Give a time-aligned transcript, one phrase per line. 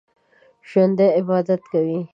[0.69, 1.99] ژوندي عبادت کوي